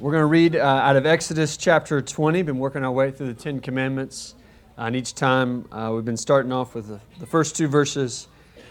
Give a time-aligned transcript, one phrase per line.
[0.00, 2.40] We're going to read uh, out of Exodus chapter 20.
[2.40, 4.34] Been working our way through the Ten Commandments.
[4.78, 8.26] Uh, and each time uh, we've been starting off with the, the, first two verses,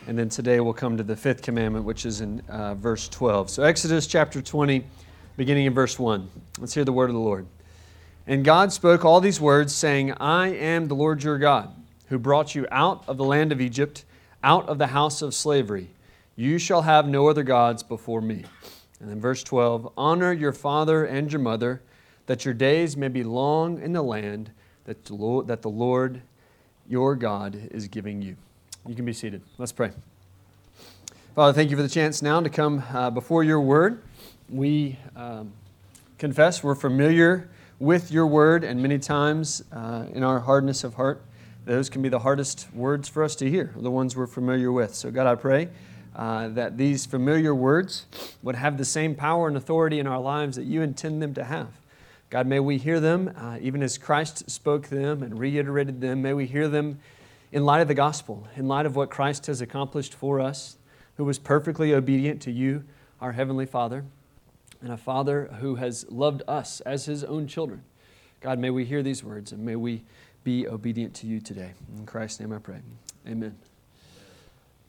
[0.07, 3.52] and then today we'll come to the fifth commandment, which is in uh, verse 12.
[3.52, 4.84] So, Exodus chapter 20,
[5.38, 6.28] beginning in verse 1.
[6.57, 7.46] Let's hear the word of the Lord.
[8.26, 11.72] And God spoke all these words, saying, I am the Lord your God,
[12.08, 14.04] who brought you out of the land of Egypt,
[14.44, 15.92] out of the house of slavery.
[16.36, 18.46] You shall have no other gods before me.
[19.00, 21.82] And then verse 12 Honor your father and your mother,
[22.26, 24.52] that your days may be long in the land
[24.86, 26.22] that the Lord,
[26.88, 28.36] your God is giving you.
[28.88, 29.42] You can be seated.
[29.58, 29.92] Let's pray.
[31.36, 34.02] Father, thank you for the chance now to come uh, before your word.
[34.50, 35.54] We um,
[36.18, 41.22] confess we're familiar with your word, and many times uh, in our hardness of heart,
[41.66, 44.95] those can be the hardest words for us to hear, the ones we're familiar with.
[44.95, 45.70] So, God, I pray
[46.16, 48.05] uh, that these familiar words
[48.41, 51.44] would have the same power and authority in our lives that you intend them to
[51.44, 51.70] have.
[52.30, 56.22] God, may we hear them uh, even as Christ spoke them and reiterated them.
[56.22, 57.00] May we hear them
[57.52, 60.78] in light of the gospel, in light of what Christ has accomplished for us,
[61.17, 62.84] who was perfectly obedient to you,
[63.19, 64.06] our Heavenly Father,
[64.81, 67.84] and a Father who has loved us as His own children.
[68.41, 70.03] God, may we hear these words and may we
[70.44, 71.72] be obedient to you today.
[71.97, 72.80] In Christ's name I pray.
[73.28, 73.58] Amen.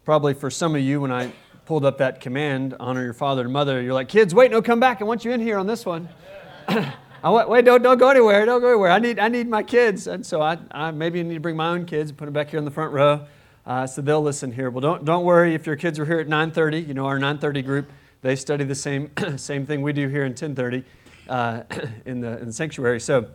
[0.05, 1.33] Probably for some of you, when I
[1.67, 4.81] pulled up that command, honor your father and mother, you're like, kids, wait, no, come
[4.81, 5.01] back.
[5.01, 6.09] I want you in here on this one.
[6.69, 8.47] I want, wait, don't, don't go anywhere.
[8.47, 8.91] Don't go anywhere.
[8.91, 10.07] I need, I need my kids.
[10.07, 12.51] And so I, I maybe need to bring my own kids and put them back
[12.51, 13.27] here in the front row
[13.67, 14.71] uh, so they'll listen here.
[14.71, 16.89] Well, don't, don't worry if your kids are here at 9.30.
[16.89, 17.93] You know, our 9.30 group,
[18.23, 20.85] they study the same, same thing we do here in 10.30
[21.29, 21.63] uh,
[22.07, 23.01] in, the, in the sanctuary.
[23.01, 23.29] So,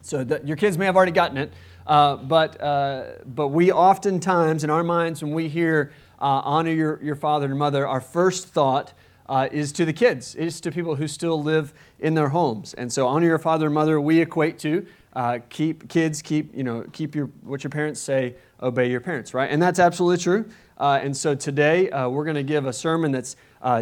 [0.00, 1.52] so the, your kids may have already gotten it.
[1.88, 7.02] Uh, but, uh, but we oftentimes, in our minds, when we hear uh, honor your,
[7.02, 8.92] your father and mother, our first thought
[9.26, 12.74] uh, is to the kids, is to people who still live in their homes.
[12.74, 16.62] And so, honor your father and mother, we equate to uh, keep kids, keep, you
[16.62, 19.50] know, keep your, what your parents say, obey your parents, right?
[19.50, 20.44] And that's absolutely true.
[20.76, 23.34] Uh, and so today we're going to give a sermon that's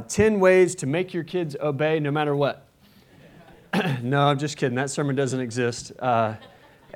[0.09, 2.69] 10 ways to make your kids obey no matter what.
[4.03, 4.77] no, I'm just kidding.
[4.77, 5.93] That sermon doesn't exist.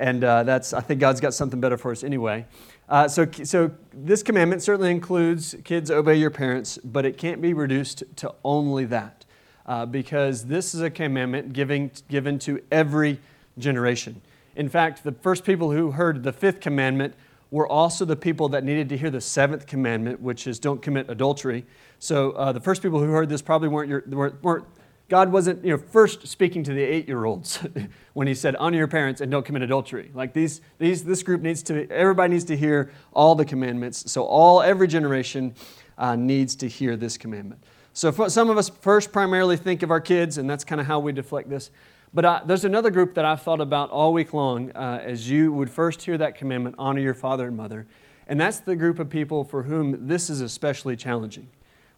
[0.00, 2.47] And uh, that's, I think God's got something better for us anyway.
[2.88, 7.53] Uh, so, so this commandment certainly includes kids obey your parents, but it can't be
[7.53, 9.27] reduced to only that.
[9.66, 13.21] Uh, because this is a commandment giving, given to every
[13.59, 14.21] generation.
[14.56, 17.15] In fact, the first people who heard the fifth commandment
[17.50, 21.10] were also the people that needed to hear the seventh commandment, which is don't commit
[21.10, 21.66] adultery.
[21.99, 24.65] So uh, the first people who heard this probably weren't, your, weren't, weren't
[25.10, 27.66] God wasn't, you know, first speaking to the eight-year-olds
[28.12, 30.12] when he said, honor your parents and don't commit adultery.
[30.15, 34.10] Like these, these, this group needs to, everybody needs to hear all the commandments.
[34.10, 35.56] So all, every generation
[35.98, 37.62] uh, needs to hear this commandment.
[37.93, 41.00] So some of us first primarily think of our kids, and that's kind of how
[41.00, 41.72] we deflect this.
[42.15, 45.53] But uh, there's another group that I've thought about all week long uh, as you
[45.53, 47.88] would first hear that commandment, honor your father and mother.
[48.28, 51.48] And that's the group of people for whom this is especially challenging.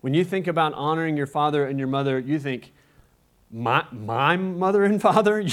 [0.00, 2.73] When you think about honoring your father and your mother, you think,
[3.53, 5.45] my, my mother and father?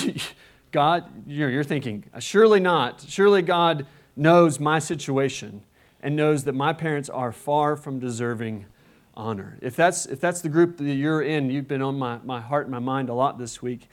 [0.72, 3.06] God, you're thinking, surely not.
[3.08, 5.64] Surely God knows my situation
[6.02, 8.66] and knows that my parents are far from deserving
[9.16, 9.58] honor.
[9.62, 12.68] If that's, if that's the group that you're in, you've been on my, my heart
[12.68, 13.90] and my mind a lot this week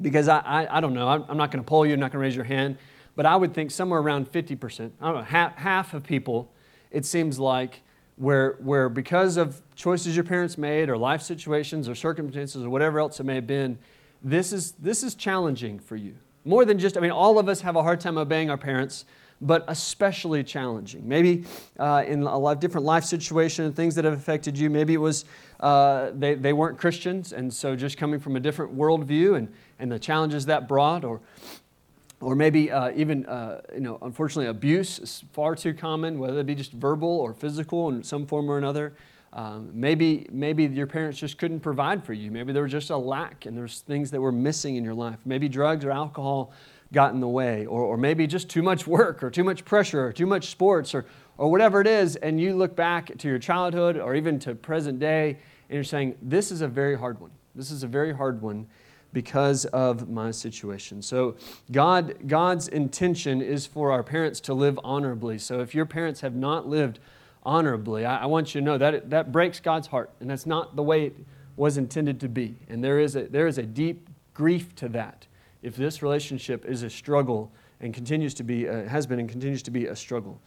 [0.00, 2.12] because I, I, I don't know, I'm, I'm not going to poll you, I'm not
[2.12, 2.78] going to raise your hand,
[3.14, 6.52] but I would think somewhere around 50%, I don't know, half, half of people,
[6.90, 7.82] it seems like,
[8.16, 12.98] where, where because of choices your parents made or life situations or circumstances or whatever
[12.98, 13.78] else it may have been,
[14.22, 16.14] this is, this is challenging for you.
[16.44, 19.04] More than just, I mean, all of us have a hard time obeying our parents,
[19.40, 21.06] but especially challenging.
[21.06, 21.44] Maybe
[21.78, 24.70] uh, in a lot of different life situations, and things that have affected you.
[24.70, 25.26] Maybe it was
[25.60, 29.92] uh, they, they weren't Christians, and so just coming from a different worldview and, and
[29.92, 31.20] the challenges that brought, or
[32.20, 36.46] or maybe uh, even, uh, you know, unfortunately, abuse is far too common, whether it
[36.46, 38.94] be just verbal or physical in some form or another.
[39.32, 42.30] Um, maybe, maybe your parents just couldn't provide for you.
[42.30, 45.18] Maybe there was just a lack and there's things that were missing in your life.
[45.26, 46.52] Maybe drugs or alcohol
[46.92, 50.06] got in the way, or, or maybe just too much work or too much pressure
[50.06, 51.04] or too much sports or,
[51.36, 52.16] or whatever it is.
[52.16, 55.36] And you look back to your childhood or even to present day
[55.68, 57.32] and you're saying, This is a very hard one.
[57.54, 58.66] This is a very hard one
[59.16, 61.00] because of my situation.
[61.00, 61.36] So
[61.72, 65.38] God, God's intention is for our parents to live honorably.
[65.38, 66.98] So if your parents have not lived
[67.42, 70.76] honorably, I, I want you to know that that breaks God's heart, and that's not
[70.76, 71.16] the way it
[71.56, 72.56] was intended to be.
[72.68, 75.26] And there is a, there is a deep grief to that
[75.62, 79.70] if this relationship is a struggle and continues to be, has been and continues to
[79.70, 80.38] be a struggle.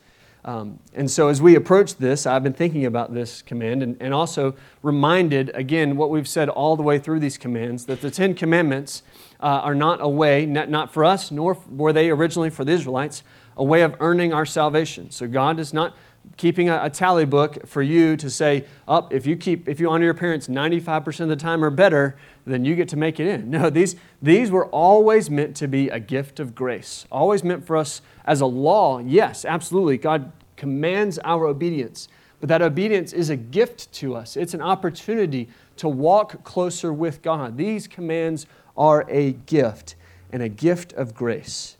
[0.45, 4.13] Um, and so, as we approach this, I've been thinking about this command and, and
[4.13, 8.33] also reminded again what we've said all the way through these commands that the Ten
[8.33, 9.03] Commandments
[9.41, 12.71] uh, are not a way, not, not for us, nor were they originally for the
[12.71, 13.23] Israelites,
[13.57, 15.11] a way of earning our salvation.
[15.11, 15.95] So, God does not
[16.39, 19.77] keeping a, a tally book for you to say, up, oh, if you keep, if
[19.77, 22.15] you honor your parents 95% of the time or better,
[22.45, 23.51] then you get to make it in.
[23.59, 27.75] No, these, these were always meant to be a gift of grace, always meant for
[27.75, 28.99] us as a law.
[28.99, 29.97] Yes, absolutely.
[29.97, 32.07] God commands our obedience,
[32.39, 34.37] but that obedience is a gift to us.
[34.37, 37.57] It's an opportunity to walk closer with God.
[37.57, 38.47] These commands
[38.77, 39.95] are a gift
[40.31, 41.75] and a gift of grace.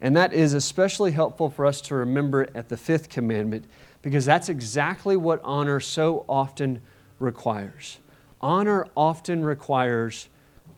[0.00, 3.66] And that is especially helpful for us to remember at the fifth commandment
[4.02, 6.80] because that's exactly what honor so often
[7.18, 7.98] requires.
[8.40, 10.28] Honor often requires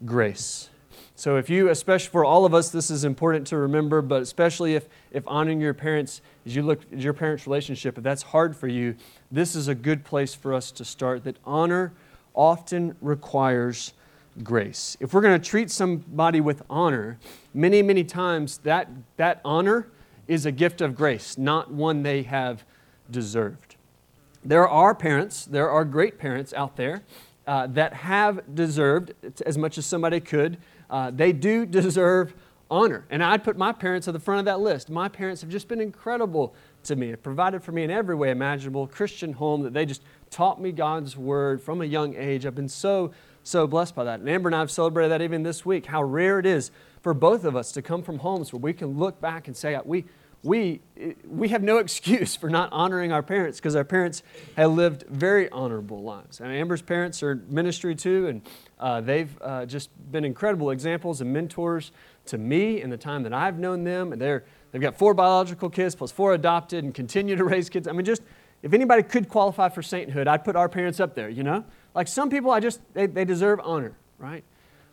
[0.04, 0.70] grace.
[1.14, 4.74] So, if you, especially for all of us, this is important to remember, but especially
[4.74, 8.56] if, if honoring your parents, as you look at your parents' relationship, if that's hard
[8.56, 8.96] for you,
[9.30, 11.24] this is a good place for us to start.
[11.24, 11.92] That honor
[12.34, 13.92] often requires
[14.42, 14.96] grace.
[15.00, 17.18] If we're going to treat somebody with honor,
[17.52, 19.88] many, many times that, that honor
[20.26, 22.64] is a gift of grace, not one they have
[23.10, 23.76] deserved.
[24.44, 27.02] There are parents, there are great parents out there
[27.46, 29.12] uh, that have deserved
[29.44, 30.58] as much as somebody could.
[30.88, 32.34] Uh, they do deserve
[32.70, 33.04] honor.
[33.10, 34.88] And I'd put my parents at the front of that list.
[34.88, 36.54] My parents have just been incredible
[36.84, 40.02] to me, have provided for me in every way imaginable, Christian home that they just
[40.30, 42.46] taught me God's word from a young age.
[42.46, 43.10] I've been so,
[43.42, 44.20] so blessed by that.
[44.20, 46.70] And Amber and I have celebrated that even this week, how rare it is
[47.02, 49.78] for both of us to come from homes where we can look back and say,
[49.84, 50.04] we,
[50.42, 50.80] we,
[51.28, 54.22] we have no excuse for not honoring our parents because our parents
[54.56, 56.40] have lived very honorable lives.
[56.40, 58.42] And Amber's parents are ministry too, and
[58.78, 61.92] uh, they've uh, just been incredible examples and mentors
[62.26, 64.12] to me in the time that I've known them.
[64.12, 67.86] And they're, they've got four biological kids plus four adopted and continue to raise kids.
[67.86, 68.22] I mean, just
[68.62, 71.64] if anybody could qualify for sainthood, I'd put our parents up there, you know?
[71.94, 74.44] Like some people, I just, they, they deserve honor, right?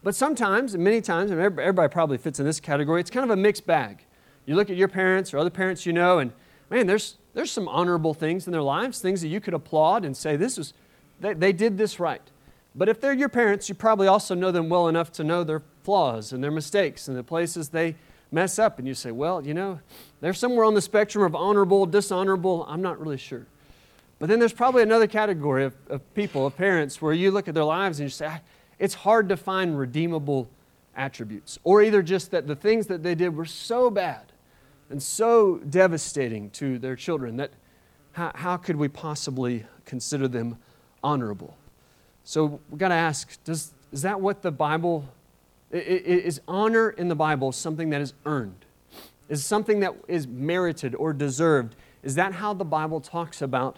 [0.03, 3.29] But sometimes, and many times, and everybody probably fits in this category, it's kind of
[3.29, 4.05] a mixed bag.
[4.47, 6.31] You look at your parents or other parents you know, and
[6.69, 10.17] man, there's, there's some honorable things in their lives, things that you could applaud and
[10.17, 10.73] say, this is,
[11.19, 12.21] they, they did this right.
[12.73, 15.63] But if they're your parents, you probably also know them well enough to know their
[15.83, 17.95] flaws and their mistakes and the places they
[18.31, 18.79] mess up.
[18.79, 19.79] And you say, well, you know,
[20.21, 22.65] they're somewhere on the spectrum of honorable, dishonorable.
[22.69, 23.47] I'm not really sure.
[24.19, 27.53] But then there's probably another category of, of people, of parents, where you look at
[27.53, 28.39] their lives and you say, ah,
[28.79, 30.49] it's hard to find redeemable
[30.95, 31.59] attributes.
[31.63, 34.33] Or either just that the things that they did were so bad
[34.89, 37.51] and so devastating to their children that
[38.13, 40.57] how, how could we possibly consider them
[41.03, 41.57] honorable?
[42.23, 45.07] So we've got to ask does, is that what the Bible
[45.71, 48.65] is honor in the Bible something that is earned?
[49.29, 51.75] Is something that is merited or deserved?
[52.01, 53.77] Is that how the Bible talks about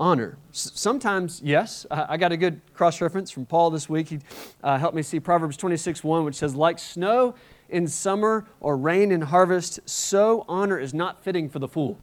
[0.00, 0.38] honor?
[0.52, 1.86] sometimes, yes.
[1.90, 4.08] I got a good cross reference from Paul this week.
[4.08, 4.18] He
[4.62, 7.34] uh, helped me see Proverbs 26 1, which says, Like snow
[7.68, 11.98] in summer or rain in harvest, so honor is not fitting for the fool.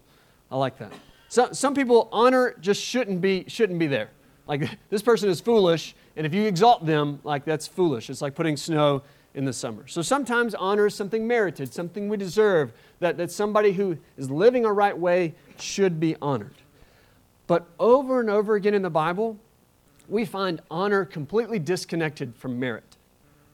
[0.52, 0.94] I like that.
[1.28, 4.10] So, some people, honor just shouldn't be, shouldn't be there.
[4.48, 8.10] Like, this person is foolish, and if you exalt them, like, that's foolish.
[8.10, 9.02] It's like putting snow
[9.34, 9.86] in the summer.
[9.88, 14.66] So sometimes honor is something merited, something we deserve, that, that somebody who is living
[14.66, 16.56] a right way should be honored.
[17.48, 19.38] But over and over again in the Bible,
[20.08, 22.95] we find honor completely disconnected from merit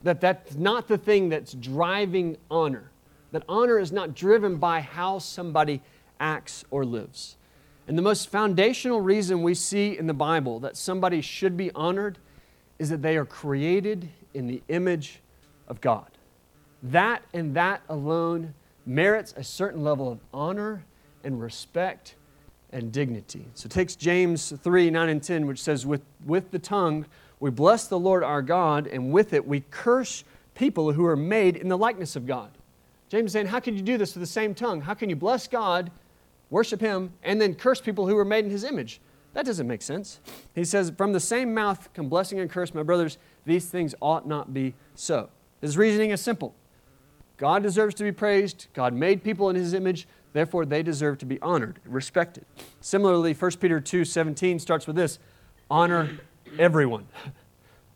[0.03, 2.91] that that's not the thing that's driving honor.
[3.31, 5.81] That honor is not driven by how somebody
[6.19, 7.37] acts or lives.
[7.87, 12.17] And the most foundational reason we see in the Bible that somebody should be honored
[12.79, 15.19] is that they are created in the image
[15.67, 16.07] of God.
[16.83, 18.53] That and that alone
[18.85, 20.83] merits a certain level of honor
[21.23, 22.15] and respect
[22.71, 23.45] and dignity.
[23.53, 27.05] So it takes James 3 9 and 10, which says, With, with the tongue
[27.41, 31.57] we bless the Lord our God, and with it we curse people who are made
[31.57, 32.51] in the likeness of God.
[33.09, 34.79] James is saying, How can you do this with the same tongue?
[34.79, 35.91] How can you bless God,
[36.51, 39.01] worship Him, and then curse people who are made in His image?
[39.33, 40.19] That doesn't make sense.
[40.53, 43.17] He says, From the same mouth come blessing and curse, my brothers.
[43.43, 45.29] These things ought not be so.
[45.61, 46.53] His reasoning is simple
[47.37, 48.67] God deserves to be praised.
[48.73, 50.07] God made people in His image.
[50.33, 52.45] Therefore, they deserve to be honored, respected.
[52.81, 55.17] Similarly, 1 Peter 2 17 starts with this
[55.71, 56.19] honor
[56.59, 57.07] everyone.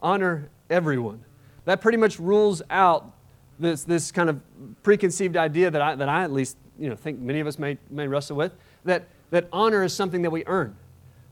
[0.02, 1.24] Honor everyone.
[1.66, 3.12] That pretty much rules out
[3.60, 4.42] this, this kind of
[4.84, 7.78] preconceived idea that I, that I at least you know, think many of us may,
[7.90, 10.76] may wrestle with that, that honor is something that we earn.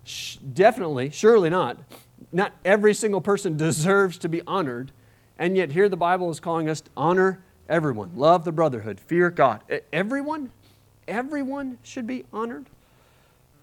[0.04, 1.78] Sh- definitely, surely not.
[2.32, 4.92] Not every single person deserves to be honored.
[5.38, 9.30] And yet, here the Bible is calling us to honor everyone, love the brotherhood, fear
[9.30, 9.62] God.
[9.92, 10.52] Everyone?
[11.08, 12.68] Everyone should be honored.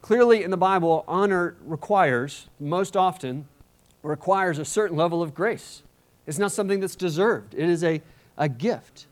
[0.02, 3.46] Clearly in the Bible, honor requires, most often,
[4.02, 5.82] requires a certain level of grace.
[6.26, 8.02] It's not something that's deserved, it is a,
[8.36, 9.06] a gift.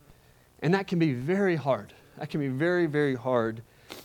[0.61, 1.92] And that can be very hard.
[2.18, 3.62] That can be very, very hard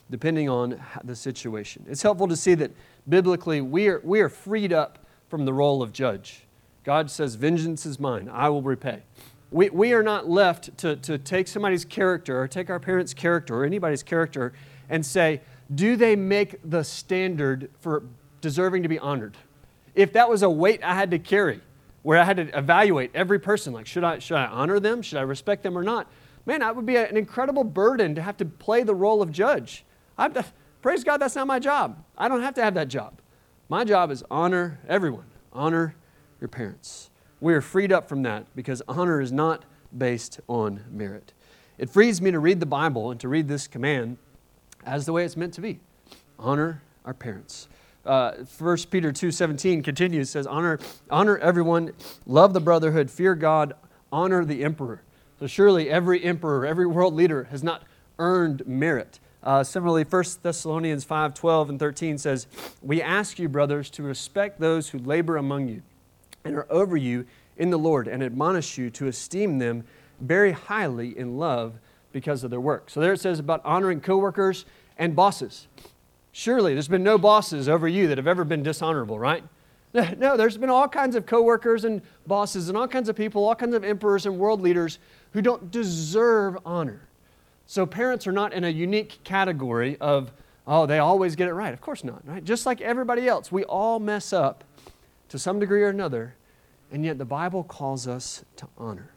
[0.09, 1.85] depending on the situation.
[1.89, 2.71] It's helpful to see that
[3.09, 4.99] biblically we are, we are freed up
[5.29, 6.43] from the role of judge.
[6.83, 9.01] God says, Vengeance is mine, I will repay.
[9.51, 13.55] We, we are not left to, to take somebody's character or take our parents' character
[13.55, 14.53] or anybody's character
[14.89, 15.41] and say,
[15.73, 18.03] Do they make the standard for
[18.41, 19.37] deserving to be honored?
[19.95, 21.61] If that was a weight I had to carry,
[22.01, 25.01] where I had to evaluate every person, like, should I, should I honor them?
[25.01, 26.07] Should I respect them or not?
[26.45, 29.85] Man, that would be an incredible burden to have to play the role of judge.
[30.17, 30.29] I
[30.81, 32.03] praise God, that's not my job.
[32.17, 33.19] I don't have to have that job.
[33.69, 35.95] My job is honor everyone, honor
[36.41, 37.09] your parents.
[37.39, 39.63] We are freed up from that because honor is not
[39.97, 41.33] based on merit.
[41.77, 44.17] It frees me to read the Bible and to read this command
[44.85, 45.79] as the way it's meant to be
[46.39, 47.67] honor our parents.
[48.05, 50.77] Uh, 1 Peter 2.17 continues, says, honor,
[51.09, 51.93] honor everyone,
[52.25, 53.73] love the brotherhood, fear God,
[54.11, 55.01] honor the emperor.
[55.39, 57.83] So surely every emperor, every world leader has not
[58.19, 59.19] earned merit.
[59.41, 62.47] Uh, similarly, 1 Thessalonians 5 12 and 13 says,
[62.81, 65.81] We ask you, brothers, to respect those who labor among you
[66.45, 67.25] and are over you
[67.57, 69.83] in the Lord, and admonish you to esteem them
[70.19, 71.79] very highly in love
[72.13, 72.89] because of their work.
[72.89, 74.63] So there it says about honoring coworkers
[74.97, 75.67] and bosses.
[76.31, 79.43] Surely there's been no bosses over you that have ever been dishonorable, right?
[80.17, 83.53] No, there's been all kinds of coworkers and bosses and all kinds of people, all
[83.53, 84.97] kinds of emperors and world leaders
[85.33, 87.07] who don't deserve honor.
[87.67, 90.31] So parents are not in a unique category of,
[90.65, 91.73] oh, they always get it right.
[91.73, 92.43] Of course not, right?
[92.43, 94.63] Just like everybody else, we all mess up
[95.29, 96.33] to some degree or another,
[96.91, 99.12] and yet the Bible calls us to honor.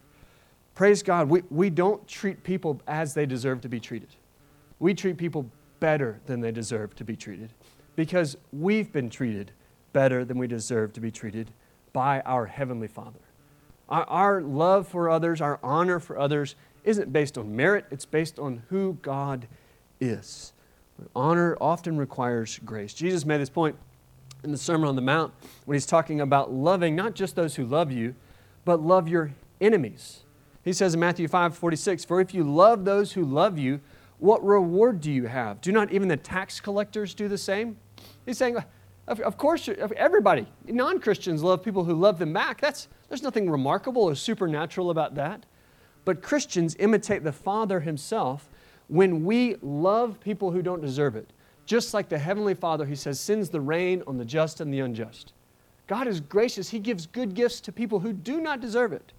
[0.77, 4.09] Praise God, we, we don't treat people as they deserve to be treated.
[4.77, 7.51] We treat people better than they deserve to be treated
[7.95, 9.53] because we've been treated
[9.91, 11.49] better than we deserve to be treated
[11.93, 13.17] by our Heavenly Father.
[13.89, 16.53] Our, our love for others, our honor for others,
[16.83, 19.47] isn't based on merit, it's based on who God
[19.99, 20.53] is.
[21.15, 22.93] Honor often requires grace.
[22.93, 23.75] Jesus made this point
[24.43, 25.33] in the Sermon on the Mount
[25.65, 28.13] when he's talking about loving not just those who love you,
[28.63, 30.21] but love your enemies.
[30.67, 33.79] He says in Matthew 5 46, For if you love those who love you,
[34.19, 35.61] what reward do you have?
[35.61, 37.77] Do not even the tax collectors do the same?
[38.25, 38.57] He's saying,
[39.07, 42.59] of, course, everybody, non Christians love people who love them back.
[42.59, 45.45] That's, there's nothing remarkable or supernatural about that.
[46.03, 48.49] But Christians imitate the Father Himself
[48.89, 51.31] when we love people who don't deserve it.
[51.65, 54.81] Just like the Heavenly Father, He says, sends the rain on the just and the
[54.81, 55.31] unjust.
[55.87, 56.67] God is gracious.
[56.67, 59.13] He gives good gifts to people who do not deserve it.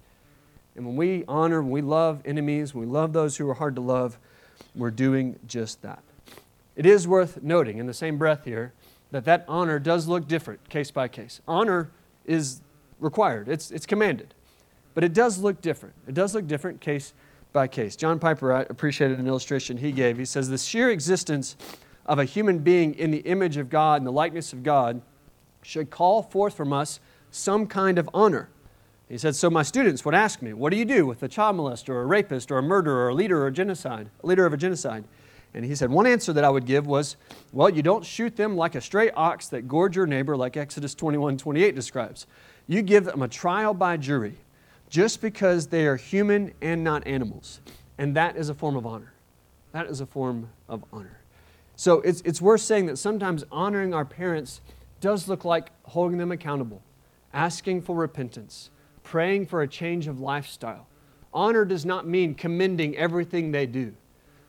[0.79, 3.75] And when we honor, when we love enemies, when we love those who are hard
[3.75, 4.17] to love,
[4.77, 6.05] we're doing just that.
[6.77, 8.73] It is worth noting in the same breath here
[9.11, 11.41] that that honor does look different case by case.
[11.49, 11.91] Honor
[12.25, 12.61] is
[13.01, 14.35] required, it's, it's commanded,
[14.95, 15.97] but it does look different.
[16.07, 17.13] It does look different case
[17.53, 17.97] by case.
[17.97, 20.17] John Piper I appreciated an illustration he gave.
[20.17, 21.57] He says, The sheer existence
[22.07, 25.03] of a human being in the image of God and the likeness of God
[25.63, 27.01] should call forth from us
[27.33, 28.49] some kind of honor.
[29.09, 31.57] He said, So my students would ask me, What do you do with a child
[31.57, 34.45] molester or a rapist or a murderer or a leader or a genocide, a leader
[34.45, 35.05] of a genocide?
[35.55, 37.17] And he said, One answer that I would give was,
[37.53, 40.95] Well, you don't shoot them like a stray ox that gored your neighbor, like Exodus
[40.95, 42.27] 21 28 describes.
[42.67, 44.35] You give them a trial by jury
[44.91, 47.61] just because they are human and not animals.
[47.97, 49.13] And that is a form of honor.
[49.73, 51.19] That is a form of honor.
[51.77, 54.61] So it's, it's worth saying that sometimes honoring our parents
[55.01, 56.83] does look like holding them accountable,
[57.33, 58.71] asking for repentance,
[59.09, 60.87] praying for a change of lifestyle.
[61.33, 63.95] Honor does not mean commending everything they do,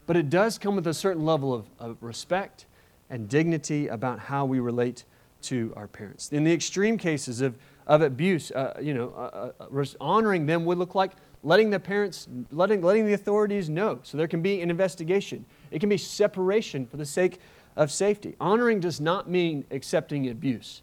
[0.06, 2.66] but it does come with a certain level of, of respect
[3.10, 5.06] and dignity about how we relate
[5.42, 6.34] to our parents.
[6.34, 7.56] In the extreme cases of,
[7.88, 12.28] of abuse, uh, you know, uh, uh, honoring them would look like letting the parents,
[12.52, 15.46] letting, letting the authorities know so there can be an investigation.
[15.72, 17.40] It can be separation for the sake
[17.78, 18.36] of safety.
[18.42, 20.82] Honoring does not mean accepting abuse.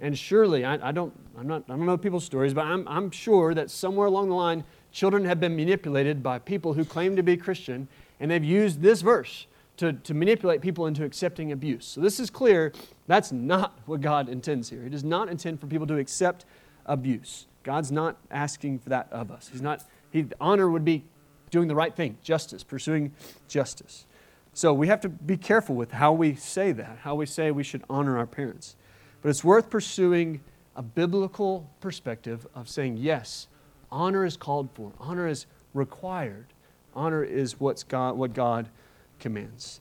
[0.00, 3.10] And surely, I, I, don't, I'm not, I don't know people's stories, but I'm, I'm
[3.10, 7.22] sure that somewhere along the line, children have been manipulated by people who claim to
[7.22, 7.88] be Christian,
[8.20, 9.46] and they've used this verse
[9.78, 11.86] to, to manipulate people into accepting abuse.
[11.86, 12.72] So this is clear.
[13.06, 14.82] That's not what God intends here.
[14.82, 16.44] He does not intend for people to accept
[16.86, 17.46] abuse.
[17.62, 19.48] God's not asking for that of us.
[19.52, 21.04] He's not, he, honor would be
[21.50, 23.12] doing the right thing, justice, pursuing
[23.46, 24.06] justice.
[24.52, 27.62] So we have to be careful with how we say that, how we say we
[27.62, 28.74] should honor our parents.
[29.22, 30.40] But it's worth pursuing
[30.76, 33.48] a biblical perspective of saying, yes,
[33.90, 36.46] honor is called for, honor is required,
[36.94, 38.68] honor is what's God, what God
[39.18, 39.80] commands.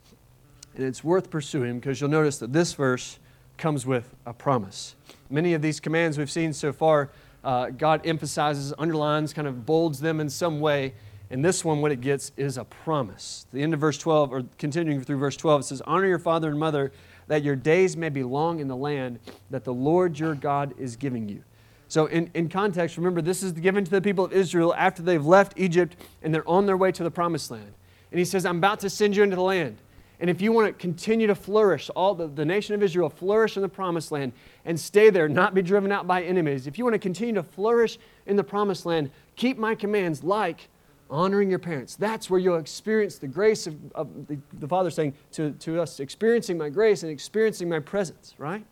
[0.75, 3.20] And it's worth pursuing because you'll notice that this verse
[3.58, 4.96] comes with a promise.
[5.29, 7.10] Many of these commands we've seen so far,
[7.44, 10.94] uh, God emphasizes, underlines, kind of bolds them in some way.
[11.29, 13.46] And this one, what it gets is a promise.
[13.51, 16.50] The end of verse 12, or continuing through verse 12, it says, Honor your father
[16.50, 16.91] and mother,
[17.27, 19.19] that your days may be long in the land
[19.50, 21.43] that the Lord your God is giving you.
[21.89, 25.25] So, in, in context, remember, this is given to the people of Israel after they've
[25.25, 27.74] left Egypt and they're on their way to the promised land.
[28.12, 29.77] And he says, I'm about to send you into the land.
[30.19, 33.55] And if you want to continue to flourish, all the, the nation of Israel flourish
[33.55, 34.34] in the promised land
[34.65, 37.43] and stay there, not be driven out by enemies, if you want to continue to
[37.43, 40.69] flourish in the promised land, keep my commands like
[41.10, 41.96] honoring your parents.
[41.96, 46.00] That's where you'll experience the grace of, of the, the Father saying to, to us,
[46.00, 48.66] experiencing my grace and experiencing my presence, right?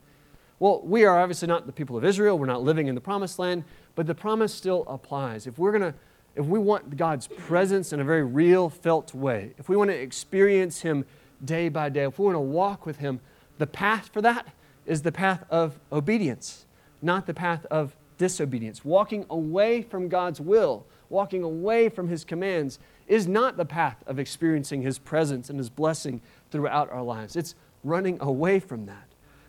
[0.60, 2.40] Well, we are obviously not the people of Israel.
[2.40, 3.64] We're not living in the promised land,
[3.96, 5.48] but the promise still applies.
[5.48, 5.94] If we're going to
[6.36, 9.96] if we want God's presence in a very real, felt way, if we want to
[9.96, 11.06] experience Him
[11.44, 13.22] day by day, if we want to walk with Him,
[13.58, 14.48] the path for that
[14.86, 16.66] is the path of obedience,
[17.02, 18.84] not the path of disobedience.
[18.84, 24.20] Walking away from God's will, walking away from His commands, is not the path of
[24.20, 27.36] experiencing His presence and His blessing throughout our lives.
[27.36, 29.08] It's running away from that.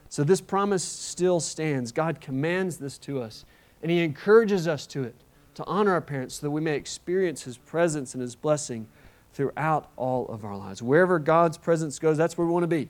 [0.08, 1.90] So this promise still stands.
[1.90, 3.44] God commands this to us,
[3.82, 5.16] and He encourages us to it,
[5.56, 8.86] to honor our parents so that we may experience His presence and His blessing
[9.34, 10.82] throughout all of our lives.
[10.82, 12.88] Wherever God's presence goes, that's where we want to be.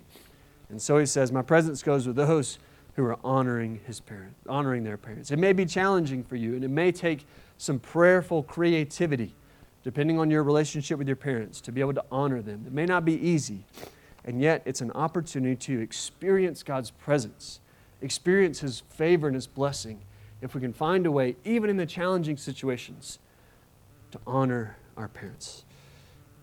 [0.68, 2.58] And so he says, My presence goes with those
[2.94, 5.30] who are honoring his parents, honoring their parents.
[5.30, 7.26] It may be challenging for you, and it may take
[7.58, 9.34] some prayerful creativity,
[9.82, 12.64] depending on your relationship with your parents, to be able to honor them.
[12.66, 13.64] It may not be easy,
[14.24, 17.60] and yet it's an opportunity to experience God's presence,
[18.02, 20.00] experience his favor and his blessing,
[20.42, 23.18] if we can find a way, even in the challenging situations,
[24.10, 25.64] to honor our parents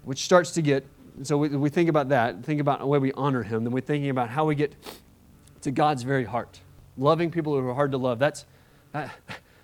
[0.04, 0.86] which starts to get,
[1.24, 3.82] so we, we think about that, think about the way we honor Him, then we're
[3.82, 4.74] thinking about how we get
[5.62, 6.60] to God's very heart.
[6.98, 8.20] Loving people who are hard to love.
[8.20, 8.46] That's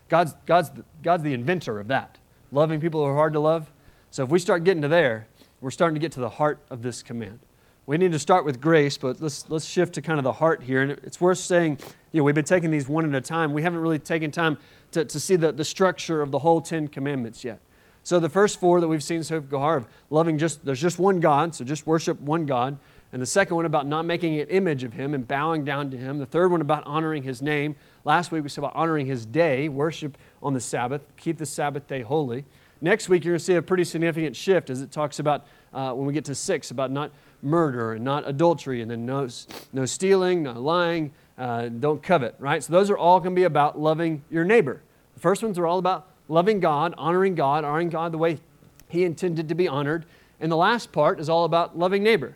[0.10, 2.18] God's, God's, God's the inventor of that.
[2.52, 3.72] Loving people who are hard to love.
[4.12, 5.28] So if we start getting to there,
[5.62, 7.40] we're starting to get to the heart of this command.
[7.86, 10.62] We need to start with grace, but let's, let's shift to kind of the heart
[10.64, 10.82] here.
[10.82, 11.80] And it's worth saying,
[12.12, 13.52] you know, we've been taking these one at a time.
[13.54, 14.58] We haven't really taken time
[14.92, 17.60] to, to see the, the structure of the whole Ten Commandments yet.
[18.04, 21.20] So the first four that we've seen so far of loving just, there's just one
[21.20, 22.78] God, so just worship one God.
[23.12, 25.98] And the second one about not making an image of him and bowing down to
[25.98, 26.20] him.
[26.20, 27.76] The third one about honoring his name.
[28.06, 31.88] Last week we said about honoring his day, worship on the Sabbath, keep the Sabbath
[31.88, 32.46] day holy.
[32.82, 35.92] Next week you're going to see a pretty significant shift as it talks about, uh,
[35.94, 39.28] when we get to six, about not murder and not adultery, and then no,
[39.74, 42.64] no stealing, no lying, uh, don't covet, right?
[42.64, 44.82] So those are all going to be about loving your neighbor.
[45.16, 48.40] The first ones are all about loving God, honoring God, honoring God the way
[48.88, 50.06] He intended to be honored.
[50.40, 52.36] And the last part is all about loving neighbor.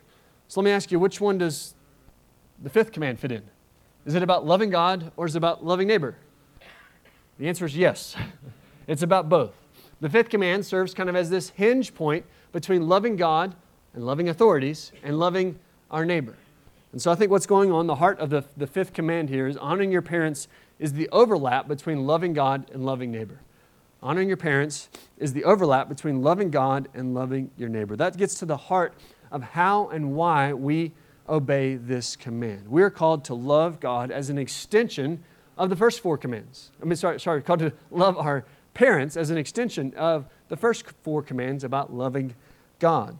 [0.53, 1.73] So let me ask you, which one does
[2.61, 3.41] the fifth command fit in?
[4.05, 6.15] Is it about loving God or is it about loving neighbor?
[7.39, 8.15] The answer is yes.
[8.87, 9.53] It's about both.
[9.99, 13.55] The fifth command serves kind of as this hinge point between loving God
[13.95, 15.57] and loving authorities and loving
[15.89, 16.35] our neighbor.
[16.91, 19.47] And so I think what's going on, the heart of the, the fifth command here
[19.47, 23.39] is honoring your parents is the overlap between loving God and loving neighbor
[24.03, 27.95] honoring your parents is the overlap between loving God and loving your neighbor.
[27.95, 28.93] That gets to the heart
[29.34, 30.93] of how and why we
[31.28, 32.67] obey this command.
[32.67, 35.24] We are called to love God as an extension
[35.58, 36.72] of the first four commands.
[36.82, 40.86] I mean, sorry, sorry, called to love our parents as an extension of the first
[41.04, 42.36] four commands about loving
[42.80, 43.17] God.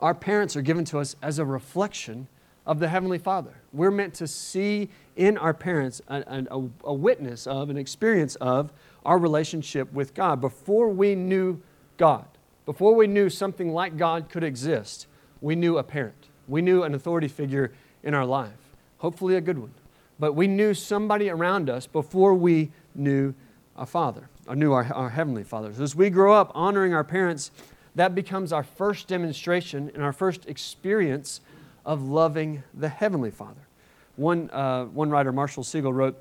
[0.00, 2.28] Our parents are given to us as a reflection
[2.66, 3.54] of the Heavenly Father.
[3.72, 8.72] We're meant to see in our parents a, a, a witness of, an experience of
[9.04, 10.40] our relationship with God.
[10.40, 11.60] Before we knew
[11.96, 12.26] God,
[12.66, 15.06] before we knew something like God could exist,
[15.44, 16.28] we knew a parent.
[16.48, 17.70] We knew an authority figure
[18.02, 18.56] in our life,
[18.96, 19.74] hopefully a good one.
[20.18, 23.34] But we knew somebody around us before we knew
[23.76, 25.80] a father, or knew our, our heavenly fathers.
[25.80, 27.50] As we grow up honoring our parents,
[27.94, 31.42] that becomes our first demonstration and our first experience
[31.84, 33.68] of loving the heavenly father.
[34.16, 36.16] One, uh, one writer, Marshall Segal, wrote,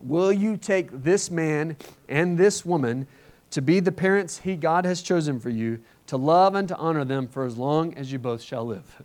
[0.00, 1.76] Will you take this man
[2.08, 3.08] and this woman
[3.50, 7.04] to be the parents he, God has chosen for you, to love and to honor
[7.04, 9.02] them for as long as you both shall live?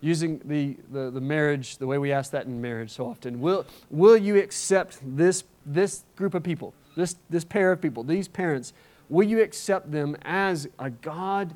[0.00, 3.40] Using the, the, the marriage, the way we ask that in marriage so often.
[3.40, 8.28] Will, will you accept this, this group of people, this, this pair of people, these
[8.28, 8.72] parents?
[9.08, 11.54] Will you accept them as a God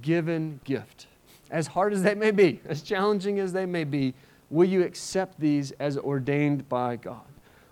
[0.00, 1.06] given gift?
[1.50, 4.14] As hard as they may be, as challenging as they may be,
[4.50, 7.29] will you accept these as ordained by God?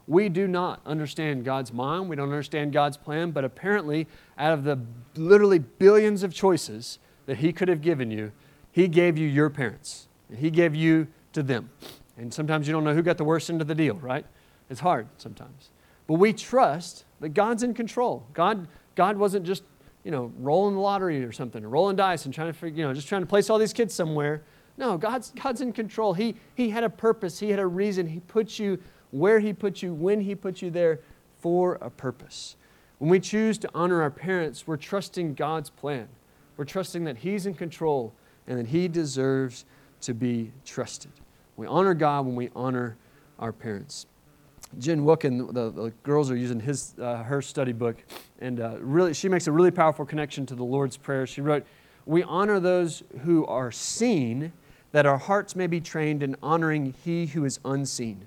[0.09, 2.09] We do not understand God's mind.
[2.09, 3.31] We don't understand God's plan.
[3.31, 4.81] But apparently, out of the
[5.15, 8.33] literally billions of choices that He could have given you,
[8.73, 10.09] He gave you your parents.
[10.35, 11.71] He gave you to them.
[12.17, 14.25] And sometimes you don't know who got the worst end of the deal, right?
[14.71, 15.69] It's hard sometimes.
[16.07, 18.27] But we trust that God's in control.
[18.33, 19.63] God, God wasn't just,
[20.05, 22.89] you know, rolling the lottery or something, or rolling dice and trying to figure, you
[22.89, 24.43] know, just trying to place all these kids somewhere.
[24.79, 26.15] No, God's, God's in control.
[26.15, 28.07] He, he had a purpose, He had a reason.
[28.07, 28.79] He put you
[29.11, 31.01] where He put you, when He put you there
[31.39, 32.57] for a purpose.
[32.99, 36.09] When we choose to honor our parents, we're trusting God's plan.
[36.57, 38.13] We're trusting that He's in control
[38.47, 39.65] and that He deserves
[40.03, 41.13] to be trusted.
[41.57, 42.97] We honor God when we honor
[43.39, 44.07] our parents.
[44.79, 47.97] Jen Wilkin, the, the girls are using his, uh, her study book,
[48.41, 51.27] and uh, really, she makes a really powerful connection to the Lord's Prayer.
[51.27, 51.65] She wrote,
[52.05, 54.53] We honor those who are seen,
[54.93, 58.27] that our hearts may be trained in honoring He who is unseen.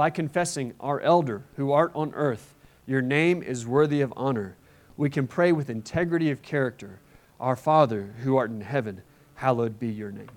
[0.00, 2.54] By confessing, Our elder, who art on earth,
[2.86, 4.56] your name is worthy of honor.
[4.96, 7.00] We can pray with integrity of character,
[7.38, 9.02] Our Father, who art in heaven,
[9.34, 10.30] hallowed be your name.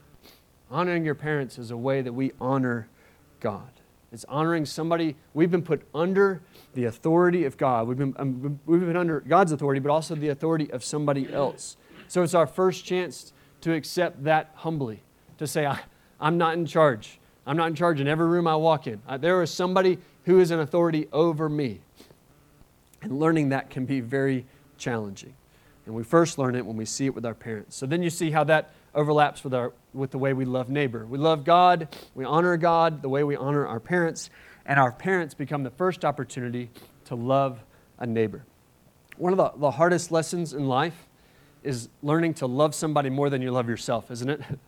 [0.70, 2.90] Honoring your parents is a way that we honor
[3.40, 3.70] God.
[4.12, 5.16] It's honoring somebody.
[5.34, 6.42] We've been put under
[6.74, 7.88] the authority of God.
[7.88, 11.78] We've been, um, we've been under God's authority, but also the authority of somebody else.
[12.10, 15.04] So it's our first chance to accept that humbly,
[15.38, 15.80] to say, I,
[16.20, 17.22] am not in charge.
[17.46, 19.02] I'm not in charge in every room I walk in.
[19.08, 21.82] Uh, there is somebody who is an authority over me.
[23.02, 24.46] And learning that can be very
[24.78, 25.34] challenging.
[25.86, 27.76] And we first learn it when we see it with our parents.
[27.76, 31.06] So then you see how that overlaps with, our, with the way we love neighbor.
[31.06, 34.30] We love God, we honor God the way we honor our parents,
[34.66, 36.70] and our parents become the first opportunity
[37.06, 37.60] to love
[38.00, 38.46] a neighbor.
[39.18, 41.08] One of the, the hardest lessons in life
[41.64, 44.42] is learning to love somebody more than you love yourself, isn't it?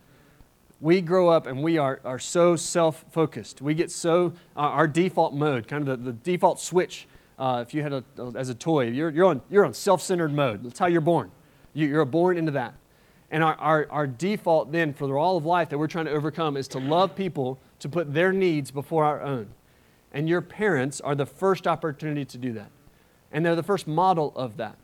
[0.80, 3.62] We grow up and we are, are so self focused.
[3.62, 7.06] We get so, uh, our default mode, kind of the, the default switch,
[7.38, 10.32] uh, if you had a, as a toy, you're, you're on, you're on self centered
[10.32, 10.64] mode.
[10.64, 11.30] That's how you're born.
[11.74, 12.74] You, you're born into that.
[13.30, 16.56] And our, our, our default then for all of life that we're trying to overcome
[16.56, 19.48] is to love people, to put their needs before our own.
[20.12, 22.70] And your parents are the first opportunity to do that.
[23.32, 24.78] And they're the first model of that.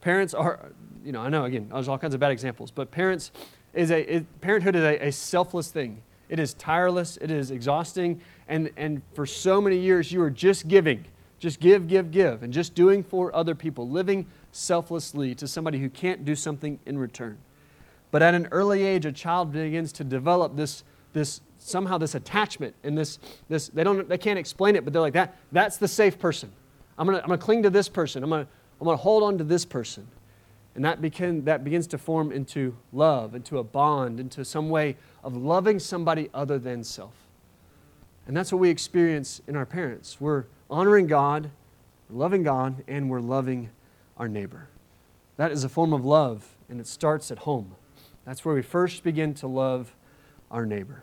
[0.00, 0.70] Parents are,
[1.04, 3.32] you know, I know, again, there's all kinds of bad examples, but parents
[3.74, 6.02] is a, it, parenthood is a, a selfless thing.
[6.28, 10.68] It is tireless, it is exhausting, and, and for so many years you are just
[10.68, 11.04] giving,
[11.38, 15.88] just give, give, give, and just doing for other people, living selflessly to somebody who
[15.88, 17.38] can't do something in return.
[18.10, 22.74] But at an early age, a child begins to develop this, this somehow this attachment
[22.82, 25.88] and this, this they, don't, they can't explain it, but they're like, that, that's the
[25.88, 26.52] safe person.
[26.98, 28.22] I'm to I'm gonna cling to this person.
[28.24, 28.46] I'm to
[28.80, 30.06] I'm gonna hold on to this person.
[30.78, 34.96] And that, begin, that begins to form into love, into a bond, into some way
[35.24, 37.14] of loving somebody other than self.
[38.28, 40.20] And that's what we experience in our parents.
[40.20, 41.50] We're honoring God,
[42.08, 43.70] we're loving God, and we're loving
[44.18, 44.68] our neighbor.
[45.36, 47.74] That is a form of love, and it starts at home.
[48.24, 49.92] That's where we first begin to love
[50.48, 51.02] our neighbor.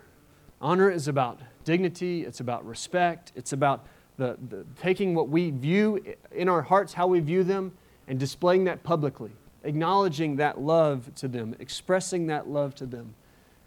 [0.58, 3.84] Honor is about dignity, it's about respect, it's about
[4.16, 7.72] the, the, taking what we view in our hearts, how we view them,
[8.08, 9.32] and displaying that publicly,
[9.66, 13.14] acknowledging that love to them, expressing that love to them,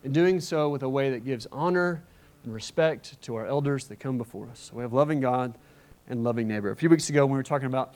[0.04, 2.02] and doing so with a way that gives honor
[2.44, 4.70] and respect to our elders that come before us.
[4.70, 5.58] So we have loving God
[6.08, 6.72] and loving neighbor.
[6.72, 7.96] A few weeks ago, when we were talking about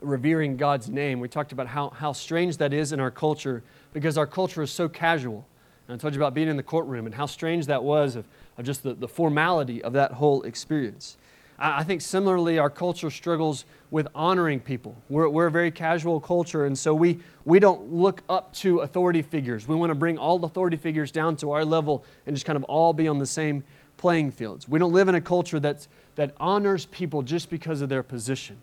[0.00, 3.62] revering God's name, we talked about how, how strange that is in our culture
[3.92, 5.46] because our culture is so casual.
[5.88, 8.26] And I told you about being in the courtroom and how strange that was of,
[8.56, 11.16] of just the, the formality of that whole experience.
[11.58, 14.96] I, think similarly, our culture struggles with honoring people.
[15.08, 19.22] We're, we're a very casual culture, and so we, we don't look up to authority
[19.22, 19.66] figures.
[19.66, 22.64] We want to bring all authority figures down to our level and just kind of
[22.64, 23.64] all be on the same
[23.96, 24.68] playing fields.
[24.68, 28.58] We don't live in a culture that's, that honors people just because of their position.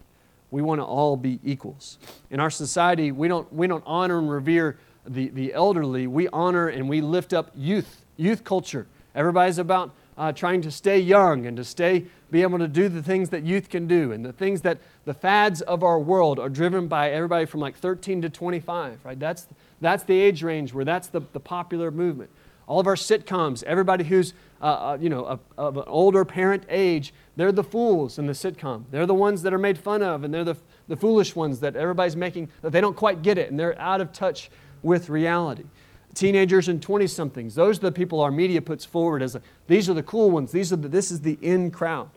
[0.51, 1.97] We want to all be equals.
[2.29, 6.67] In our society, we don't, we don't honor and revere the, the elderly, we honor
[6.67, 8.87] and we lift up youth, youth culture.
[9.15, 13.03] Everybody's about uh, trying to stay young and to stay, be able to do the
[13.03, 16.49] things that youth can do and the things that the fads of our world are
[16.49, 19.19] driven by everybody from like 13 to 25, right?
[19.19, 19.47] That's,
[19.81, 22.29] that's the age range where that's the, the popular movement.
[22.65, 26.63] All of our sitcoms, everybody who's uh, uh, you know, a, of an older parent
[26.69, 28.85] age, they're the fools in the sitcom.
[28.91, 30.55] They're the ones that are made fun of, and they're the,
[30.87, 33.99] the foolish ones that everybody's making, that they don't quite get it, and they're out
[33.99, 34.49] of touch
[34.81, 35.65] with reality.
[36.13, 39.89] Teenagers and 20 somethings, those are the people our media puts forward as a, these
[39.89, 42.09] are the cool ones, these are the, this is the in crowd.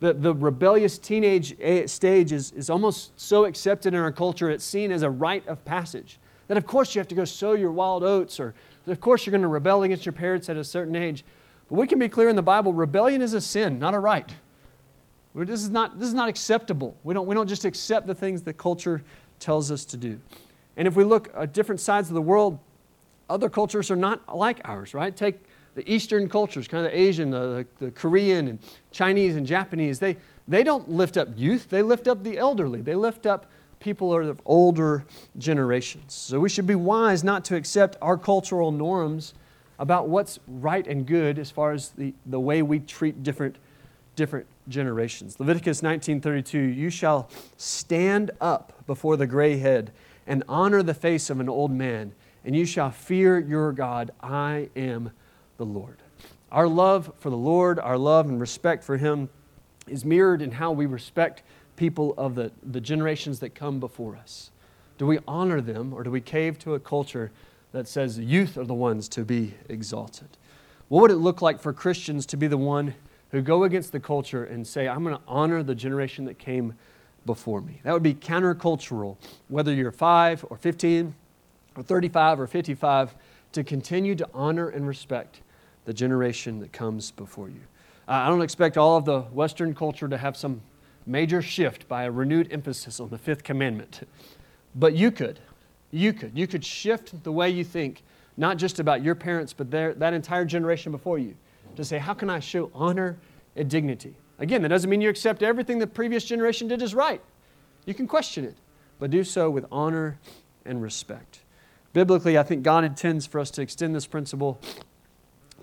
[0.00, 4.64] The, the rebellious teenage eh, stage is, is almost so accepted in our culture, it's
[4.64, 6.18] seen as a rite of passage.
[6.48, 8.54] That, of course, you have to go sow your wild oats, or
[8.86, 11.24] of course, you're going to rebel against your parents at a certain age.
[11.68, 14.34] But we can be clear in the Bible rebellion is a sin, not a right.
[15.34, 16.96] This is not, this is not acceptable.
[17.04, 19.02] We don't, we don't just accept the things that culture
[19.38, 20.18] tells us to do.
[20.76, 22.58] And if we look at different sides of the world,
[23.28, 25.14] other cultures are not like ours, right?
[25.14, 25.40] Take
[25.74, 28.58] the Eastern cultures, kind of the Asian, the, the, Korean, and
[28.90, 30.16] Chinese and Japanese, they,
[30.48, 32.80] they don't lift up youth, they lift up the elderly.
[32.80, 33.46] They lift up
[33.78, 35.04] people of older
[35.36, 36.14] generations.
[36.14, 39.34] So we should be wise not to accept our cultural norms
[39.78, 43.56] about what's right and good as far as the, the way we treat different,
[44.16, 45.38] different generations.
[45.38, 49.92] Leviticus 19:32, you shall stand up before the gray head
[50.26, 52.12] and honor the face of an old man,
[52.44, 54.10] and you shall fear your God.
[54.20, 55.10] I am
[55.56, 55.98] the Lord.
[56.50, 59.28] Our love for the Lord, our love and respect for him
[59.86, 61.42] is mirrored in how we respect
[61.76, 64.50] people of the, the generations that come before us.
[64.96, 67.30] Do we honor them or do we cave to a culture
[67.72, 70.28] that says youth are the ones to be exalted?
[70.88, 72.94] What would it look like for Christians to be the one
[73.30, 76.74] who go against the culture and say, I'm going to honor the generation that came
[77.26, 77.80] before me?
[77.84, 81.14] That would be countercultural, whether you're 5 or 15
[81.78, 83.14] or 35 or 55,
[83.52, 85.42] to continue to honor and respect
[85.84, 87.60] the generation that comes before you.
[88.08, 90.60] I don't expect all of the Western culture to have some
[91.06, 94.00] major shift by a renewed emphasis on the fifth commandment,
[94.74, 95.38] but you could.
[95.90, 96.36] You could.
[96.36, 98.02] You could shift the way you think,
[98.36, 101.36] not just about your parents, but their, that entire generation before you,
[101.76, 103.16] to say, how can I show honor
[103.54, 104.14] and dignity?
[104.40, 107.20] Again, that doesn't mean you accept everything the previous generation did as right.
[107.86, 108.56] You can question it,
[108.98, 110.18] but do so with honor
[110.64, 111.40] and respect.
[111.98, 114.60] Biblically, I think God intends for us to extend this principle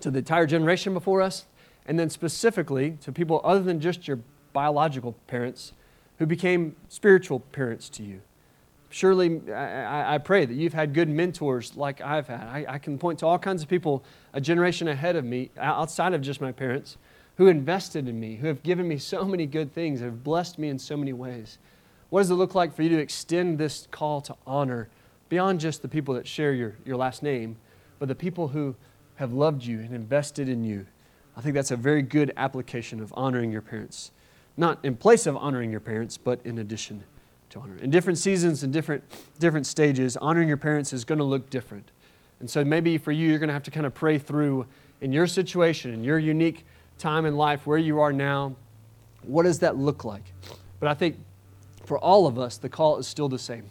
[0.01, 1.45] to the entire generation before us,
[1.85, 4.19] and then specifically to people other than just your
[4.51, 5.71] biological parents
[6.19, 8.19] who became spiritual parents to you.
[8.89, 12.41] Surely, I, I, pray that you've had good mentors like I've had.
[12.41, 16.13] I, I can point to all kinds of people a generation ahead of me, outside
[16.13, 16.97] of just my parents,
[17.37, 20.67] who invested in me, who have given me so many good things, have blessed me
[20.67, 21.59] in so many ways.
[22.09, 24.89] What does it look like for you to extend this call to honor
[25.35, 27.57] beyond just the people that share your, your last name,
[27.99, 28.73] but the people who
[29.15, 30.85] have loved you and invested in you?
[31.35, 34.11] I think that's a very good application of honoring your parents.
[34.55, 37.03] Not in place of honoring your parents, but in addition
[37.49, 37.75] to honor.
[37.81, 39.03] In different seasons and different,
[39.37, 41.91] different stages, honoring your parents is going to look different.
[42.39, 44.65] And so maybe for you, you're going to have to kind of pray through
[45.01, 46.65] in your situation, in your unique
[46.97, 48.55] time in life, where you are now,
[49.23, 50.31] what does that look like?
[50.79, 51.17] But I think
[51.83, 53.65] for all of us, the call is still the same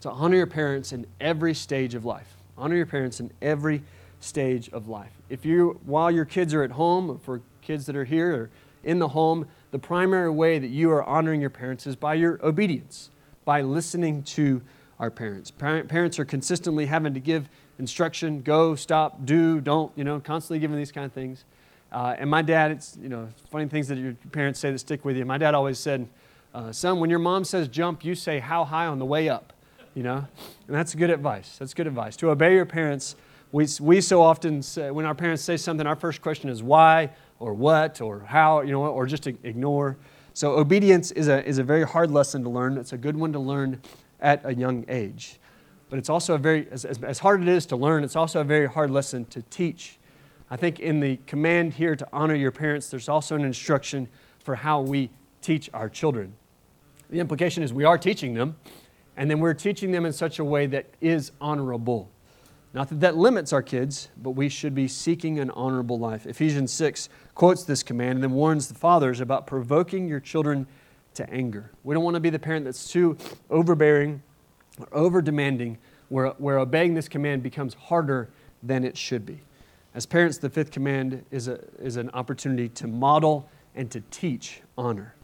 [0.00, 2.36] to honor your parents in every stage of life.
[2.56, 3.82] Honor your parents in every
[4.20, 5.12] stage of life.
[5.28, 8.50] If you, while your kids are at home, for kids that are here or
[8.84, 12.38] in the home, the primary way that you are honoring your parents is by your
[12.42, 13.10] obedience,
[13.44, 14.62] by listening to
[14.98, 15.50] our parents.
[15.50, 20.76] Parents are consistently having to give instruction go, stop, do, don't, you know, constantly giving
[20.76, 21.44] these kind of things.
[21.92, 25.04] Uh, and my dad, it's, you know, funny things that your parents say that stick
[25.04, 25.24] with you.
[25.24, 26.08] My dad always said,
[26.52, 29.52] uh, son, when your mom says jump, you say how high on the way up,
[29.98, 30.24] you know?
[30.66, 31.56] And that's good advice.
[31.58, 32.16] That's good advice.
[32.18, 33.16] To obey your parents
[33.50, 37.10] we, we so often say, when our parents say something, our first question is why
[37.38, 39.96] or what or how, you know, or just ignore.
[40.34, 42.76] So obedience is a, is a very hard lesson to learn.
[42.76, 43.80] It's a good one to learn
[44.20, 45.38] at a young age.
[45.88, 48.42] But it's also a very, as, as, as hard it is to learn, it's also
[48.42, 49.98] a very hard lesson to teach.
[50.50, 54.08] I think in the command here to honor your parents, there's also an instruction
[54.44, 55.08] for how we
[55.40, 56.34] teach our children.
[57.08, 58.56] The implication is we are teaching them,
[59.18, 62.08] and then we're teaching them in such a way that is honorable.
[62.72, 66.24] Not that that limits our kids, but we should be seeking an honorable life.
[66.24, 70.68] Ephesians 6 quotes this command and then warns the fathers about provoking your children
[71.14, 71.72] to anger.
[71.82, 73.16] We don't want to be the parent that's too
[73.50, 74.22] overbearing
[74.78, 75.78] or over demanding,
[76.10, 78.30] where, where obeying this command becomes harder
[78.62, 79.40] than it should be.
[79.94, 84.62] As parents, the fifth command is, a, is an opportunity to model and to teach
[84.76, 85.16] honor.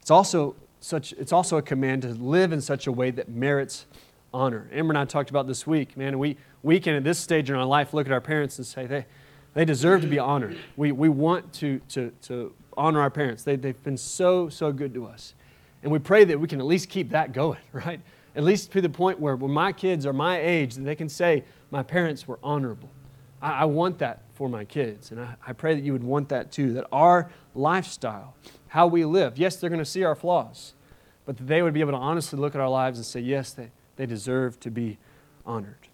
[0.00, 3.86] It's also, such, it's also a command to live in such a way that merits
[4.34, 4.68] honor.
[4.72, 6.18] Amber and I talked about this week, man.
[6.18, 8.86] We, we can, at this stage in our life, look at our parents and say,
[8.86, 9.06] they,
[9.54, 10.56] they deserve to be honored.
[10.76, 13.44] We, we want to, to, to honor our parents.
[13.44, 15.34] They, they've been so, so good to us.
[15.82, 18.00] And we pray that we can at least keep that going, right?
[18.34, 21.44] At least to the point where when my kids are my age, they can say,
[21.70, 22.88] my parents were honorable.
[23.40, 25.12] I, I want that for my kids.
[25.12, 28.34] And I, I pray that you would want that too, that our lifestyle,
[28.66, 30.72] how we live, yes, they're going to see our flaws,
[31.24, 33.52] but that they would be able to honestly look at our lives and say, yes,
[33.52, 34.98] they, they deserve to be
[35.46, 35.86] honored.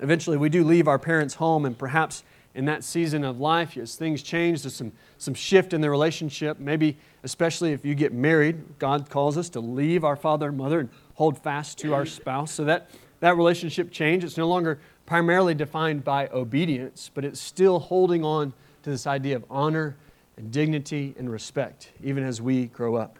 [0.00, 3.94] Eventually, we do leave our parents' home, and perhaps in that season of life, as
[3.94, 6.58] things change, there's some, some shift in the relationship.
[6.58, 10.80] Maybe, especially if you get married, God calls us to leave our father and mother
[10.80, 12.52] and hold fast to our spouse.
[12.52, 12.88] So that,
[13.20, 14.24] that relationship change.
[14.24, 19.36] It's no longer primarily defined by obedience, but it's still holding on to this idea
[19.36, 19.96] of honor
[20.36, 23.18] and dignity and respect, even as we grow up.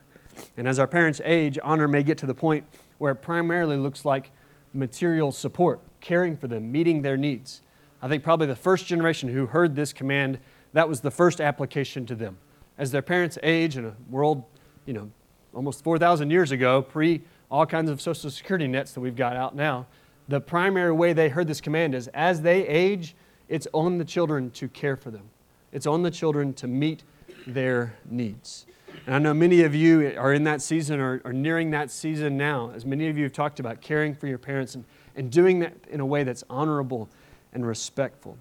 [0.57, 2.65] And as our parents age, honor may get to the point
[2.99, 4.31] where it primarily looks like
[4.75, 7.63] material support caring for them, meeting their needs.
[8.03, 10.39] I think probably the first generation who heard this command,
[10.73, 12.37] that was the first application to them.
[12.79, 14.45] As their parents age in a world,
[14.85, 15.11] you know,
[15.55, 19.55] almost 4,000 years ago, pre all kinds of social security nets that we've got out
[19.55, 19.87] now,
[20.29, 23.15] the primary way they heard this command is as they age,
[23.49, 25.31] it's on the children to care for them.
[25.73, 27.05] It's on the children to meet
[27.47, 28.67] their needs.
[29.07, 32.37] And I know many of you are in that season or, or nearing that season
[32.37, 34.85] now, as many of you have talked about caring for your parents and,
[35.15, 37.09] and doing that in a way that's honorable
[37.53, 38.37] and respectful.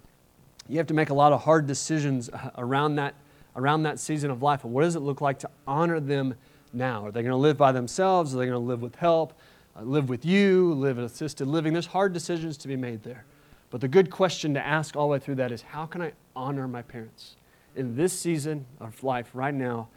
[0.68, 3.14] You have to make a lot of hard decisions uh, around that,
[3.54, 4.64] around that season of life.
[4.64, 6.34] And what does it look like to honor them
[6.72, 7.06] now?
[7.06, 8.34] Are they going to live by themselves?
[8.34, 9.34] Are they going to live with help?
[9.82, 10.72] Live with you?
[10.72, 11.74] Live in assisted living?
[11.74, 13.26] There's hard decisions to be made there.
[13.68, 16.12] But the good question to ask all the way through that is how can I
[16.34, 17.36] honor my parents?
[17.74, 19.88] In this season of life, right now,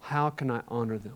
[0.00, 1.14] how can I honor them?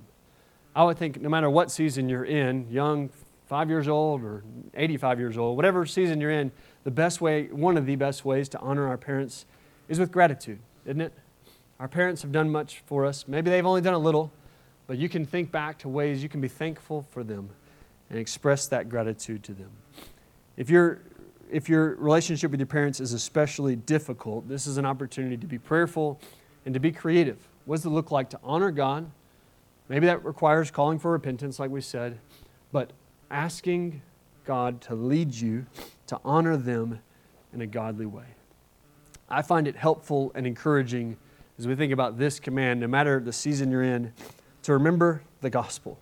[0.76, 3.10] I would think no matter what season you're in, young,
[3.48, 6.52] five years old, or 85 years old, whatever season you're in,
[6.84, 9.46] the best way, one of the best ways to honor our parents
[9.88, 11.12] is with gratitude, isn't it?
[11.80, 13.26] Our parents have done much for us.
[13.26, 14.32] Maybe they've only done a little,
[14.86, 17.50] but you can think back to ways you can be thankful for them
[18.12, 19.70] and express that gratitude to them.
[20.58, 20.98] If, you
[21.50, 25.58] if your relationship with your parents is especially difficult, this is an opportunity to be
[25.58, 26.20] prayerful
[26.66, 27.38] and to be creative.
[27.64, 29.10] What does it look like to honor God?
[29.88, 32.18] Maybe that requires calling for repentance, like we said,
[32.70, 32.92] but
[33.30, 34.02] asking
[34.44, 35.64] God to lead you
[36.08, 37.00] to honor them
[37.54, 38.26] in a godly way.
[39.30, 41.16] I find it helpful and encouraging
[41.58, 44.12] as we think about this command, no matter the season you're in,
[44.64, 45.98] to remember the gospel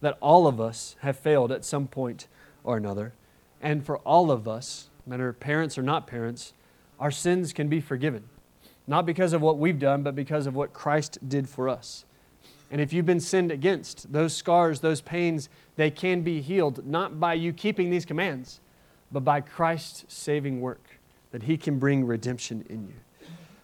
[0.00, 2.26] that all of us have failed at some point
[2.64, 3.12] or another.
[3.60, 6.52] And for all of us, whether parents or not parents,
[6.98, 8.24] our sins can be forgiven.
[8.86, 12.04] Not because of what we've done, but because of what Christ did for us.
[12.70, 17.18] And if you've been sinned against, those scars, those pains, they can be healed, not
[17.18, 18.60] by you keeping these commands,
[19.10, 20.82] but by Christ's saving work,
[21.32, 22.94] that He can bring redemption in you.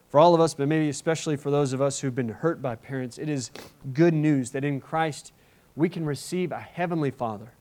[0.08, 2.74] For all of us, but maybe especially for those of us who've been hurt by
[2.74, 3.50] parents, it is
[3.92, 5.32] good news that in Christ
[5.76, 7.52] we can receive a heavenly Father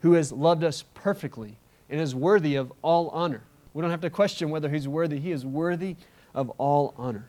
[0.00, 1.58] who has loved us perfectly
[1.90, 3.42] and is worthy of all honor.
[3.74, 5.96] We don't have to question whether He's worthy, He is worthy
[6.34, 7.28] of all honor.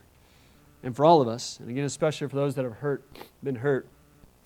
[0.83, 3.03] And for all of us, and again, especially for those that have hurt,
[3.43, 3.87] been hurt,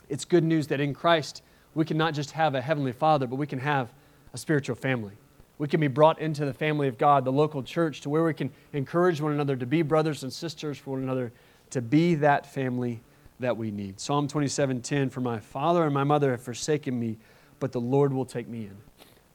[0.08, 1.44] it's good news that in Christ
[1.76, 3.92] we can not just have a heavenly Father, but we can have
[4.34, 5.14] a spiritual family.
[5.58, 8.34] We can be brought into the family of God, the local church, to where we
[8.34, 11.34] can encourage one another to be brothers and sisters for one another,
[11.72, 13.02] to be that family
[13.40, 14.00] that we need.
[14.00, 17.18] Psalm 27:10 For my father and my mother have forsaken me,
[17.60, 18.78] but the Lord will take me in.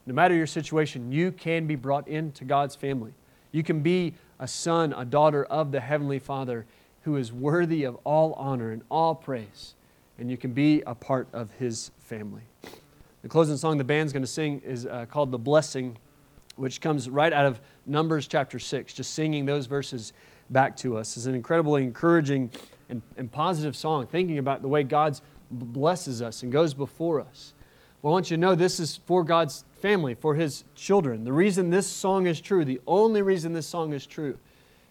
[0.07, 3.15] No matter your situation, you can be brought into God's family.
[3.53, 6.67] You can be a son, a daughter of the Heavenly Father
[7.03, 9.75] who is worthy of all honor and all praise.
[10.19, 12.43] And you can be a part of His family.
[13.23, 15.97] The closing song the band's going to sing is uh, called The Blessing,
[16.57, 18.93] which comes right out of Numbers chapter 6.
[18.93, 20.13] Just singing those verses
[20.51, 22.51] back to us is an incredibly encouraging
[22.89, 25.19] and, and positive song, thinking about the way God
[25.51, 27.55] blesses us and goes before us.
[28.03, 31.25] Well, I want you to know this is for God's family, for His children.
[31.25, 34.39] The reason this song is true, the only reason this song is true,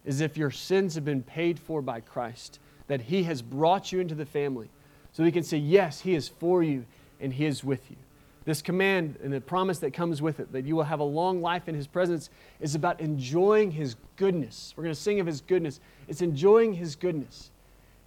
[0.05, 3.99] is if your sins have been paid for by Christ, that He has brought you
[3.99, 4.69] into the family.
[5.11, 6.85] So we can say, Yes, He is for you
[7.19, 7.97] and He is with you.
[8.45, 11.41] This command and the promise that comes with it, that you will have a long
[11.41, 12.29] life in His presence,
[12.59, 14.73] is about enjoying His goodness.
[14.75, 15.79] We're going to sing of His goodness.
[16.07, 17.51] It's enjoying His goodness.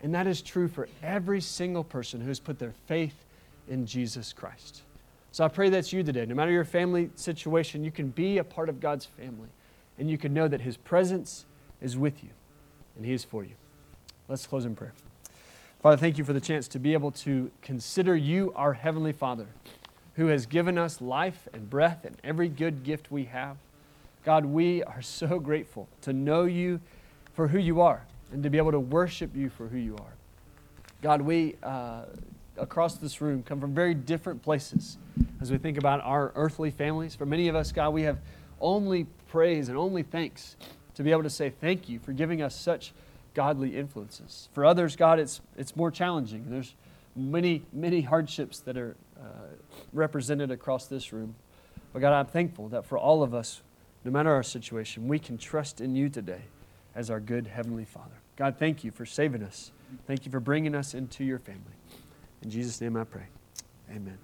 [0.07, 3.25] And that is true for every single person who has put their faith
[3.67, 4.83] in Jesus Christ.
[5.33, 6.25] So I pray that's you today.
[6.25, 9.49] No matter your family situation, you can be a part of God's family
[9.99, 11.45] and you can know that His presence
[11.83, 12.31] is with you
[12.95, 13.55] and He is for you.
[14.29, 14.93] Let's close in prayer.
[15.83, 19.49] Father, thank you for the chance to be able to consider you our Heavenly Father
[20.15, 23.57] who has given us life and breath and every good gift we have.
[24.25, 26.79] God, we are so grateful to know you
[27.35, 30.15] for who you are and to be able to worship you for who you are.
[31.03, 32.05] God, we, uh,
[32.57, 34.99] across this room, come from very different places
[35.41, 37.15] as we think about our earthly families.
[37.15, 38.19] For many of us, God, we have
[38.61, 40.57] only praise and only thanks
[40.95, 42.93] to be able to say thank you for giving us such
[43.35, 44.49] godly influences.
[44.53, 46.47] For others, God, it's, it's more challenging.
[46.49, 46.75] There's
[47.15, 49.27] many, many hardships that are uh,
[49.93, 51.35] represented across this room.
[51.93, 53.63] But God, I'm thankful that for all of us,
[54.05, 56.43] no matter our situation, we can trust in you today
[56.97, 58.17] as our good Heavenly Father.
[58.37, 59.71] God, thank you for saving us.
[60.07, 61.63] Thank you for bringing us into your family.
[62.43, 63.27] In Jesus' name I pray.
[63.91, 64.19] Amen.